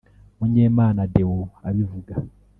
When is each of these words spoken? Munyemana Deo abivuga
Munyemana 0.39 1.03
Deo 1.13 1.39
abivuga 1.69 2.13